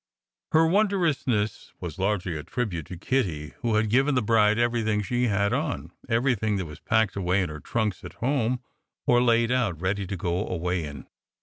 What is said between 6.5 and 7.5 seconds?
that was packed away in